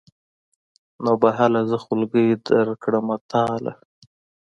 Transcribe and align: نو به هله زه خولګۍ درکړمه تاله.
نو 1.03 1.11
به 1.21 1.29
هله 1.37 1.61
زه 1.69 1.77
خولګۍ 1.83 2.27
درکړمه 2.47 3.17
تاله. 3.31 3.73